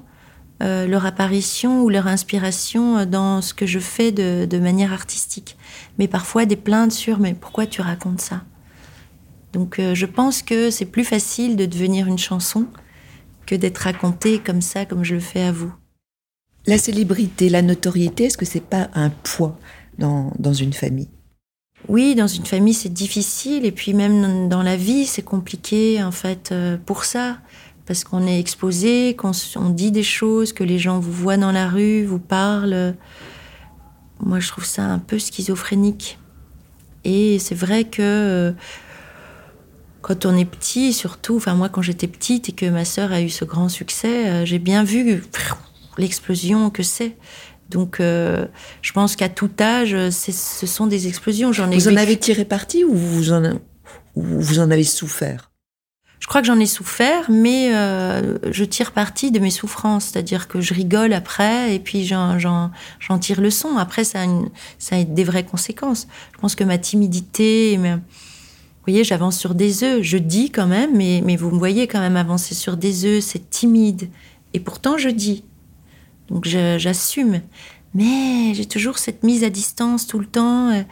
[0.63, 5.55] euh, leur apparition ou leur inspiration euh, dans ce que je fais de, manière artistique.
[5.99, 8.41] Mais parfois des plaintes sur mais pourquoi tu racontes ça?
[9.53, 12.67] Donc euh, je pense que c'est plus facile de devenir une chanson
[13.45, 15.73] que d'être racontée comme ça, comme je le fais à vous.
[16.65, 19.57] La célébrité, la notoriété, est-ce que c'est pas un poids
[19.97, 21.09] dans, dans une famille?
[21.87, 23.65] Oui, dans une famille, c'est difficile.
[23.65, 26.53] Et puis même dans la vie, c'est compliqué, en fait,
[26.85, 27.37] pour ça
[27.87, 31.53] parce qu'on est exposé, qu'on on dit des choses, que les gens vous voient dans
[31.53, 32.95] la rue, vous parlent.
[34.19, 36.19] Moi, je trouve ça un peu schizophrénique.
[37.05, 38.51] Et c'est vrai que euh,
[40.01, 43.21] quand on est petit, surtout, enfin moi quand j'étais petite et que ma sœur a
[43.21, 45.23] eu ce grand succès, euh, j'ai bien vu
[45.97, 47.17] l'explosion que c'est.
[47.69, 48.45] Donc, euh,
[48.81, 51.51] je pense qu'à tout âge, ce sont des explosions.
[51.51, 53.59] J'en ai vous en avez tiré parti ou vous en,
[54.15, 55.51] ou vous en avez souffert?
[56.19, 60.47] Je crois que j'en ai souffert, mais euh, je tire parti de mes souffrances, c'est-à-dire
[60.47, 62.71] que je rigole après et puis j'en
[63.19, 63.77] tire le son.
[63.77, 66.07] Après, ça a, une, ça a des vraies conséquences.
[66.33, 67.77] Je pense que ma timidité,
[68.87, 70.01] vous voyez, j'avance sur des œufs.
[70.01, 73.21] Je dis quand même, mais, mais vous me voyez quand même avancer sur des œufs,
[73.21, 74.09] c'est timide.
[74.53, 75.43] Et pourtant, je dis.
[76.29, 77.41] Donc j'assume.
[77.93, 80.69] Mais j'ai toujours cette mise à distance tout le temps.
[80.69, 80.83] Euh,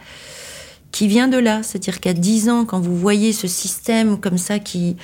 [0.92, 1.62] qui vient de là.
[1.62, 4.96] C'est-à-dire qu'à 10 ans, quand vous voyez ce système comme ça qui,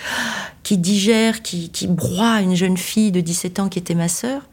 [0.62, 4.48] qui digère, qui, qui broie une jeune fille de 17 ans qui était ma sœur,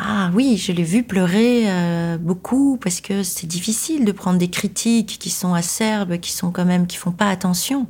[0.00, 4.48] ah oui, je l'ai vu pleurer euh, beaucoup parce que c'est difficile de prendre des
[4.48, 7.88] critiques qui sont acerbes, qui sont quand même, qui font pas attention.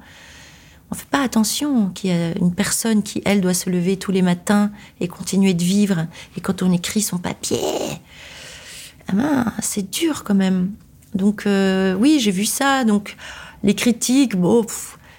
[0.90, 4.11] On fait pas attention qu'il y a une personne qui, elle, doit se lever tous
[4.11, 6.07] les matins et continuer de vivre.
[6.37, 7.61] Et quand on écrit son papier,
[9.09, 10.71] ah ben, c'est dur quand même.
[11.14, 12.85] Donc euh, oui, j'ai vu ça.
[12.85, 13.16] Donc
[13.62, 14.64] les critiques, bon,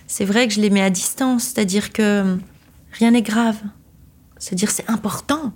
[0.07, 1.43] c'est vrai que je les mets à distance.
[1.43, 2.37] C'est-à-dire que
[2.93, 3.57] rien n'est grave.
[4.39, 5.53] C'est-à-dire c'est important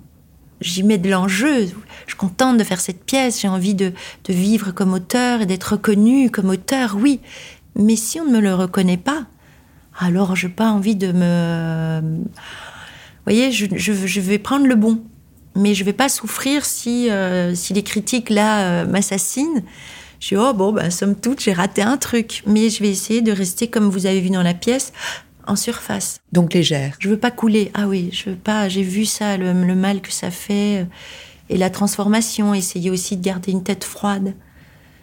[0.60, 1.66] j'y mets de l'enjeu.
[1.66, 3.40] Je suis contente de faire cette pièce.
[3.40, 3.92] J'ai envie de,
[4.28, 7.20] vivre comme auteur et d'être reconnue comme auteur, oui.
[7.76, 9.24] Mais si on ne me le reconnaît pas,
[9.98, 12.00] alors je n'ai pas envie de me.
[12.00, 15.02] Vous voyez, je, vais prendre le bon.
[15.56, 19.62] Mais je ne vais pas souffrir si, euh, les critiques là euh, m'assassinent.
[20.18, 22.42] Je dis, oh bon, ben, somme toute, j'ai raté un truc.
[22.46, 24.92] Mais je vais essayer de rester, comme vous avez vu dans la pièce,
[25.46, 26.18] en surface.
[26.32, 26.96] Donc légère.
[26.98, 27.70] Je veux pas couler.
[27.74, 28.68] Ah oui, je veux pas.
[28.68, 30.84] J'ai vu ça, le, mal que ça fait euh,
[31.48, 32.54] et la transformation.
[32.54, 34.34] Essayer aussi de garder une tête froide.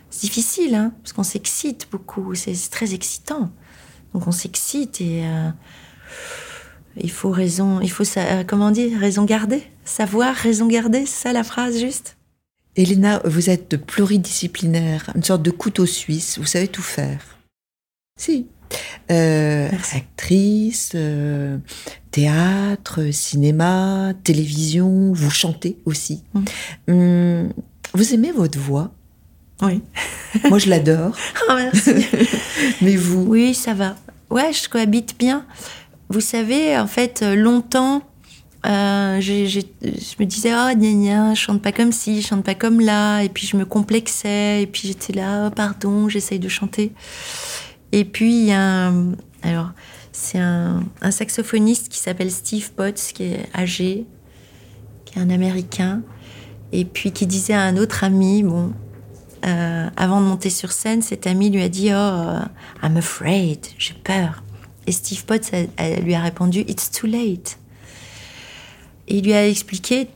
[0.10, 2.36] C'est difficile, hein, parce qu'on s'excite beaucoup.
[2.36, 3.52] C'est très excitant.
[4.14, 5.50] Donc on s'excite et euh,
[6.98, 7.80] il faut raison.
[7.82, 8.22] Il faut ça.
[8.22, 9.64] Euh, comment dire Raison garder.
[9.86, 11.06] Savoir raison garder.
[11.06, 12.18] C'est ça la phrase juste.
[12.78, 16.40] Elena, vous êtes pluridisciplinaire, une sorte de couteau suisse.
[16.40, 17.38] Vous savez tout faire.
[18.18, 18.48] Si,
[19.10, 21.58] euh, actrice, euh,
[22.12, 26.24] théâtre, cinéma, télévision, vous chantez aussi.
[26.34, 26.44] Mm.
[26.90, 27.54] Hum,
[27.94, 28.92] vous aimez votre voix?
[29.62, 29.82] Oui.
[30.50, 31.16] Moi, je l'adore.
[31.50, 32.06] oh, merci.
[32.82, 33.24] Mais vous?
[33.24, 33.96] Oui, ça va.
[34.30, 35.46] Ouais, je cohabite bien.
[36.10, 38.02] Vous savez, en fait, longtemps,
[38.66, 39.62] euh, je
[40.20, 43.22] me disais, oh, gna gna, je chante pas comme ci, je chante pas comme là.
[43.22, 44.64] Et puis, je me complexais.
[44.64, 46.92] Et puis, j'étais là, oh, pardon, j'essaye de chanter.
[47.92, 49.72] Et puis, un, alors,
[50.12, 54.06] c'est un, saxophoniste qui s'appelle Steve Potts, qui est âgé,
[55.06, 56.02] qui est un Américain,
[56.72, 58.74] et puis qui disait à un autre ami, bon,
[59.46, 62.40] euh, avant de monter sur scène, cet ami lui a dit, oh, euh,
[62.84, 64.44] I'm afraid, j'ai peur.
[64.88, 65.52] Et Steve Potts
[66.04, 67.58] lui a répondu, It's too late.
[69.08, 70.08] Et il lui a expliqué,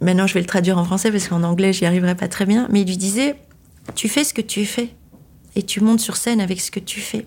[0.00, 2.68] maintenant je vais le traduire en français parce qu'en anglais j'y arriverai pas très bien,
[2.70, 3.36] mais il lui disait,
[3.94, 4.94] tu fais ce que tu fais
[5.56, 7.26] et tu montes sur scène avec ce que tu fais.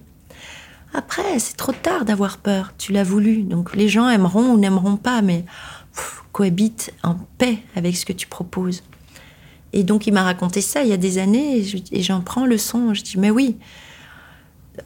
[0.93, 2.73] Après, c'est trop tard d'avoir peur.
[2.77, 3.43] Tu l'as voulu.
[3.43, 5.43] Donc les gens aimeront ou n'aimeront pas, mais
[6.31, 8.83] cohabite en paix avec ce que tu proposes.
[9.73, 12.57] Et donc il m'a raconté ça il y a des années et j'en prends le
[12.57, 12.93] son.
[12.93, 13.57] Je dis mais oui,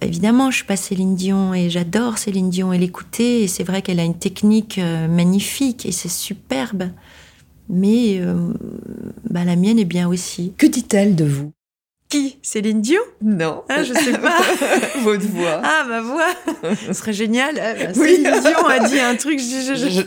[0.01, 3.43] évidemment je suis pas Céline Dion et j'adore Céline Dion et l'écouter.
[3.43, 6.89] Et c'est vrai qu'elle a une technique euh, magnifique et c'est superbe.
[7.69, 8.51] Mais euh,
[9.29, 10.53] bah, la mienne est bien aussi.
[10.57, 11.51] Que dit-elle de vous?
[12.09, 12.39] Qui?
[12.41, 13.01] Céline Dion?
[13.21, 13.61] Non.
[13.69, 14.39] Ah, je sais pas.
[15.03, 15.61] Votre voix.
[15.63, 16.29] Ah, ma voix.
[16.87, 17.61] Ce serait génial.
[17.61, 19.39] Ah, bah, Céline Dion a dit un truc.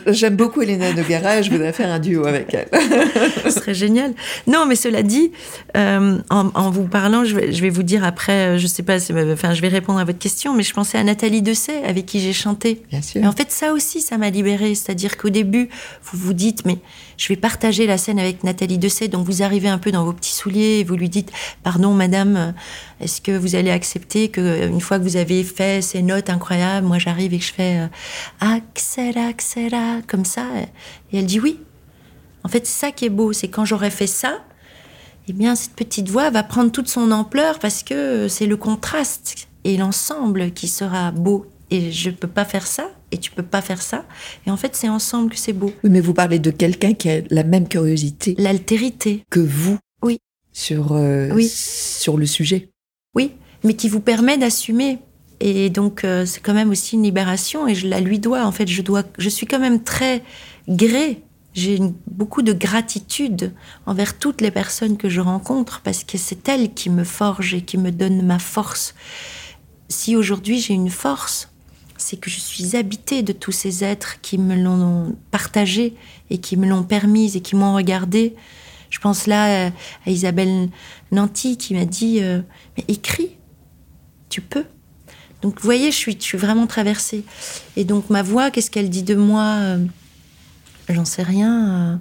[0.07, 2.67] J'aime beaucoup Elena Nogara et je voudrais faire un duo avec elle.
[3.45, 4.13] Ce serait génial.
[4.47, 5.31] Non, mais cela dit,
[5.77, 8.97] euh, en, vous parlant, je vais, je vais, vous dire après, euh, je sais pas,
[9.31, 12.19] enfin, je vais répondre à votre question, mais je pensais à Nathalie Dessay avec qui
[12.19, 12.81] j'ai chanté.
[12.89, 13.23] Bien sûr.
[13.23, 14.75] Et en fait, ça aussi, ça m'a libérée.
[14.75, 15.69] C'est-à-dire qu'au début,
[16.03, 16.79] vous vous dites, mais
[17.17, 20.11] je vais partager la scène avec Nathalie Dessay, donc vous arrivez un peu dans vos
[20.11, 21.31] petits souliers et vous lui dites,
[21.63, 22.53] pardon, madame,
[22.99, 26.87] est-ce que vous allez accepter que une fois que vous avez fait ces notes incroyables,
[26.87, 27.87] moi j'arrive et que je fais euh,
[28.39, 30.45] accéléra, accéléra, comme ça
[31.11, 31.59] Et elle dit oui.
[32.43, 34.43] En fait, c'est ça qui est beau, c'est quand j'aurai fait ça,
[35.29, 39.47] eh bien, cette petite voix va prendre toute son ampleur parce que c'est le contraste
[39.63, 41.45] et l'ensemble qui sera beau.
[41.71, 44.05] Et je peux pas faire ça, et tu peux pas faire ça.
[44.45, 45.71] Et en fait, c'est ensemble que c'est beau.
[45.83, 48.35] Oui, mais vous parlez de quelqu'un qui a la même curiosité.
[48.37, 49.23] L'altérité.
[49.29, 49.77] Que vous
[50.53, 51.47] sur, euh, oui.
[51.47, 52.69] sur le sujet.
[53.15, 53.31] Oui,
[53.63, 54.99] mais qui vous permet d'assumer.
[55.39, 58.45] Et donc, euh, c'est quand même aussi une libération et je la lui dois.
[58.45, 60.23] En fait, je, dois, je suis quand même très
[60.69, 61.21] gré.
[61.53, 63.51] J'ai beaucoup de gratitude
[63.85, 67.61] envers toutes les personnes que je rencontre parce que c'est elles qui me forgent et
[67.61, 68.95] qui me donnent ma force.
[69.89, 71.49] Si aujourd'hui j'ai une force,
[71.97, 75.93] c'est que je suis habitée de tous ces êtres qui me l'ont partagée
[76.31, 78.35] et qui me l'ont permise et qui m'ont regardée
[78.93, 79.71] je pense là
[80.05, 80.69] à Isabelle
[81.11, 82.41] Nanty qui m'a dit euh,
[82.77, 83.37] Mais écris,
[84.29, 84.65] tu peux.
[85.41, 87.23] Donc vous voyez, je suis, je suis vraiment traversée.
[87.75, 89.83] Et donc ma voix, qu'est-ce qu'elle dit de moi euh,
[90.89, 91.93] J'en sais rien.
[91.93, 91.97] Euh,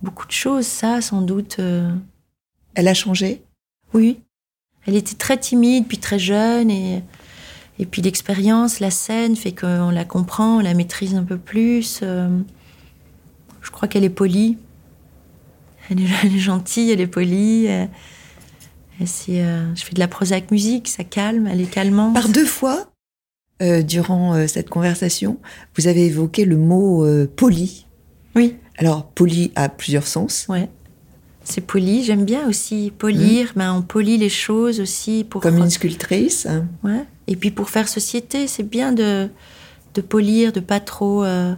[0.00, 1.58] beaucoup de choses, ça, sans doute.
[1.58, 3.42] Elle a changé?
[3.92, 4.20] Oui.
[4.86, 6.70] Elle était très timide, puis très jeune.
[6.70, 7.02] Et,
[7.80, 12.00] et puis l'expérience, la scène, fait qu'on la comprend, on la maîtrise un peu plus.
[12.00, 14.56] je crois qu'elle est polie.
[15.90, 17.66] Elle est, gentille, elle est polie.
[19.00, 22.14] je fais de la prosaque musique, ça calme, elle est calmante.
[22.14, 22.92] Par deux fois,
[23.60, 25.38] durant cette conversation,
[25.76, 27.86] vous avez évoqué le mot poli.
[28.34, 28.56] Oui.
[28.78, 30.46] Alors, poli a plusieurs sens.
[30.48, 30.68] Ouais.
[31.44, 33.58] C'est poli, j'aime bien aussi polir, mmh.
[33.58, 35.40] ben, on polit les choses aussi pour...
[35.40, 36.46] Comme une sculptrice.
[36.84, 37.04] Ouais.
[37.26, 39.28] Et puis pour faire société, c'est bien de,
[39.94, 41.54] de polir, de pas trop euh,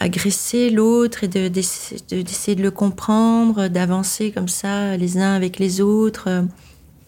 [0.00, 6.28] agresser l'autre et d'essayer de, le comprendre, d'avancer comme ça les uns avec les autres,
[6.28, 6.42] euh,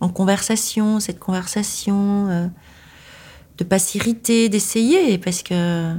[0.00, 2.46] en conversation, cette conversation, euh,
[3.58, 5.94] de pas s'irriter, d'essayer, parce que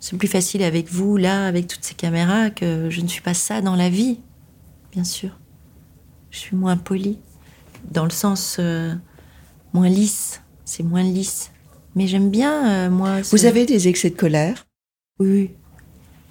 [0.00, 3.34] c'est plus facile avec vous, là, avec toutes ces caméras, que je ne suis pas
[3.34, 4.18] ça dans la vie,
[4.90, 5.38] bien sûr.
[6.30, 7.18] Je suis moins polie,
[7.90, 8.94] dans le sens euh,
[9.72, 10.40] moins lisse.
[10.64, 11.50] C'est moins lisse.
[11.94, 13.20] Mais j'aime bien, euh, moi.
[13.30, 14.66] Vous avez des excès de colère?
[15.18, 15.50] Oui.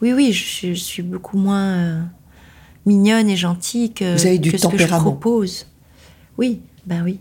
[0.02, 2.02] Oui, oui, je, suis beaucoup moins euh,
[2.86, 5.68] mignonne et gentille que, Vous avez du que ce que je propose.
[6.38, 7.20] Oui, ben oui.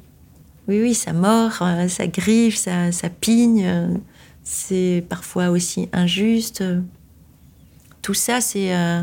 [0.68, 3.98] Oui, oui, ça mord, ça griffe, ça, ça pigne
[4.42, 6.64] c'est parfois aussi injuste.
[8.02, 9.02] Tout ça, c'est euh,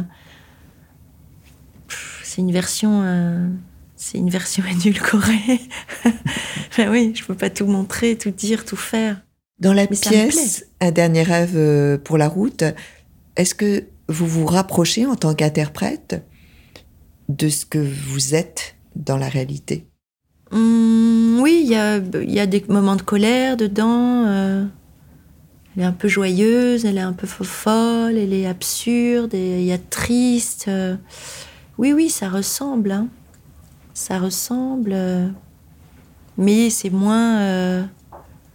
[2.24, 3.48] c'est une version euh,
[3.96, 5.62] c'est une version édulcorée.
[6.78, 9.22] ben oui, je peux pas tout montrer, tout dire, tout faire.
[9.60, 12.64] Dans la pièce Un dernier rêve euh, pour la route,
[13.38, 16.22] est-ce que vous vous rapprochez en tant qu'interprète
[17.30, 19.88] de ce que vous êtes dans la réalité?
[20.52, 24.68] Hum, Oui, il y a, des moments de colère dedans.
[25.78, 29.72] Elle est un peu joyeuse, elle est un peu folle, elle est absurde, il y
[29.72, 30.66] a triste.
[30.70, 30.96] Euh.
[31.78, 32.92] Oui, oui, ça ressemble.
[32.92, 33.10] Hein.
[33.94, 34.94] Ça ressemble.
[34.94, 35.30] Euh.
[36.36, 37.42] Mais c'est moins.
[37.42, 37.84] Euh.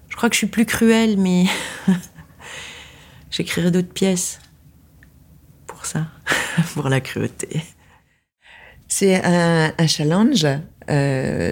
[0.08, 1.44] Je crois que je suis plus cruelle, mais
[3.30, 4.40] j'écrirai d'autres pièces
[5.82, 6.06] pour ça,
[6.74, 7.60] pour la cruauté.
[8.86, 10.46] C'est un, challenge,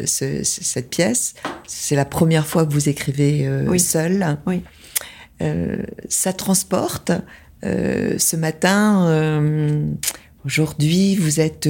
[0.05, 1.35] cette pièce.
[1.67, 4.39] C'est la première fois que vous écrivez seule.
[4.47, 4.63] Oui.
[5.43, 7.11] Euh, ça transporte.
[7.65, 9.91] Euh, ce matin, euh,
[10.45, 11.69] aujourd'hui, vous êtes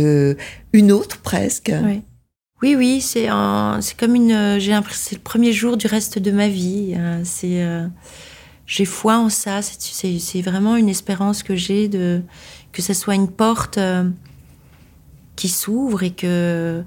[0.72, 1.72] une autre presque.
[1.82, 2.02] Oui.
[2.62, 3.28] Oui, oui, c'est
[3.80, 4.58] c'est comme une.
[4.58, 6.94] J'ai c'est le premier jour du reste de ma vie.
[7.24, 7.64] C'est
[8.70, 9.62] j'ai foi en ça.
[9.62, 12.22] C'est vraiment une espérance que j'ai de
[12.70, 13.80] que ce soit une porte
[15.34, 16.84] qui s'ouvre et que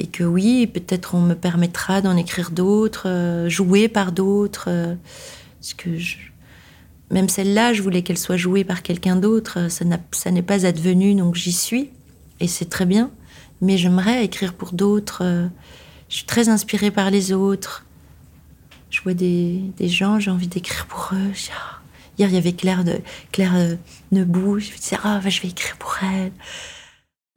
[0.00, 4.68] et que oui, peut-être on me permettra d'en écrire d'autres, jouer par d'autres.
[5.60, 5.90] Parce que
[7.12, 9.68] même celle-là, je voulais qu'elle soit jouée par quelqu'un d'autre.
[9.70, 11.90] Ça n'est pas advenu, donc j'y suis.
[12.40, 13.12] Et c'est très bien.
[13.60, 15.22] Mais j'aimerais écrire pour d'autres.
[16.08, 17.84] Je suis très inspirée par les autres.
[18.90, 21.32] Je vois des, gens, j'ai envie d'écrire pour eux.
[21.52, 21.78] Ah.
[22.18, 22.98] Hier, il y avait Claire, de,
[23.32, 23.76] Claire euh,
[24.12, 24.58] Nebou.
[24.58, 26.32] Je me disais, ah, je vais écrire pour elle.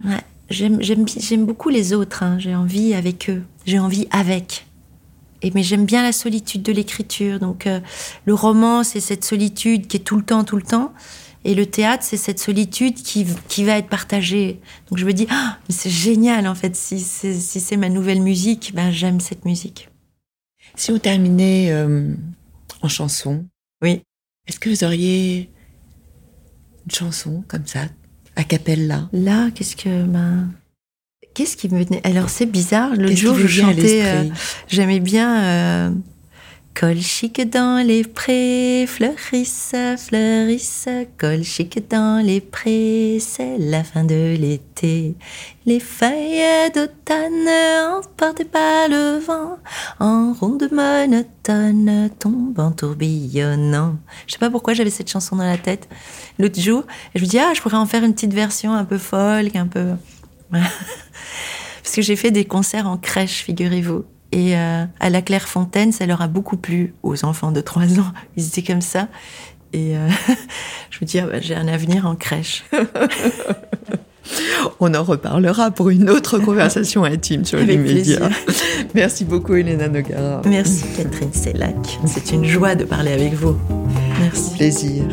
[0.04, 2.24] Ouais, J'aime beaucoup les autres.
[2.24, 2.38] Hein.
[2.40, 3.44] J'ai envie avec eux.
[3.66, 4.66] J'ai envie avec.
[5.42, 7.40] Et mais j'aime bien la solitude de l'écriture.
[7.40, 7.80] Donc euh,
[8.26, 10.94] le roman, c'est cette solitude qui est tout le temps, tout le temps.
[11.44, 14.60] Et le théâtre, c'est cette solitude qui, qui va être partagée.
[14.90, 16.76] Donc je me dis, ah, c'est génial en fait.
[16.76, 19.91] Si c'est si ma nouvelle musique, ben j'aime cette musique.
[20.76, 22.14] Si on terminait euh,
[22.82, 23.46] en chanson,
[23.82, 24.02] oui.
[24.48, 25.50] Est-ce que vous auriez
[26.86, 27.86] une chanson comme ça,
[28.36, 29.10] a cappella?
[29.14, 30.52] Là, qu'est-ce que ben
[31.34, 32.02] Qu'est-ce qui me venait?
[32.04, 32.96] Alors c'est bizarre.
[32.96, 34.02] Le jour, je chantais.
[34.04, 34.24] Euh,
[34.68, 35.44] j'aimais bien.
[35.44, 35.92] Euh,
[36.74, 44.04] Col chic dans les prés, fleurissent, fleurissent, col chic dans les prés, c'est la fin
[44.04, 45.16] de l'été.
[45.66, 47.50] Les feuilles d'automne
[47.98, 49.60] emportées par le vent,
[50.00, 53.98] en ronde monotone, tombent en tourbillonnant.
[54.26, 55.88] Je sais pas pourquoi j'avais cette chanson dans la tête
[56.40, 58.86] l'autre jour, et je me dis, ah, je pourrais en faire une petite version un
[58.86, 59.92] peu folk, un peu.
[60.52, 64.06] Parce que j'ai fait des concerts en crèche, figurez-vous.
[64.32, 68.13] Et euh, à la Clairefontaine, ça leur a beaucoup plu aux enfants de 3 ans.
[68.38, 69.08] Ils étaient comme ça.
[69.74, 70.08] Et euh,
[70.89, 72.63] je me dis, ah bah, j'ai un avenir en crèche.
[74.80, 78.30] On en reparlera pour une autre conversation intime sur les médias.
[78.94, 80.41] Merci beaucoup, Elena Nogara.
[80.46, 82.00] Merci, Catherine Sellac.
[82.06, 83.58] C'est une joie de parler avec vous.
[84.22, 84.56] Merci.
[84.56, 85.04] Plaisir.